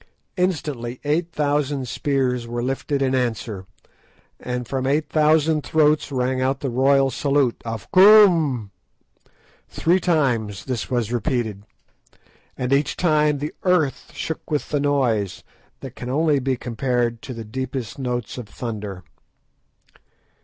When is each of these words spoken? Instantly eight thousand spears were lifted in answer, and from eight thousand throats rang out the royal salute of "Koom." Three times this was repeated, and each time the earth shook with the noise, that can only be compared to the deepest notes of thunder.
Instantly 0.35 0.99
eight 1.03 1.31
thousand 1.31 1.87
spears 1.87 2.47
were 2.47 2.63
lifted 2.63 3.03
in 3.03 3.13
answer, 3.13 3.67
and 4.39 4.67
from 4.67 4.87
eight 4.87 5.07
thousand 5.09 5.63
throats 5.63 6.11
rang 6.11 6.41
out 6.41 6.61
the 6.61 6.71
royal 6.71 7.11
salute 7.11 7.61
of 7.65 7.87
"Koom." 7.91 8.71
Three 9.69 9.99
times 9.99 10.65
this 10.65 10.89
was 10.89 11.11
repeated, 11.11 11.67
and 12.57 12.73
each 12.73 12.97
time 12.97 13.37
the 13.37 13.53
earth 13.61 14.09
shook 14.15 14.49
with 14.49 14.69
the 14.69 14.79
noise, 14.79 15.43
that 15.81 15.95
can 15.95 16.09
only 16.09 16.39
be 16.39 16.57
compared 16.57 17.21
to 17.21 17.33
the 17.35 17.45
deepest 17.45 17.99
notes 17.99 18.39
of 18.39 18.49
thunder. 18.49 19.03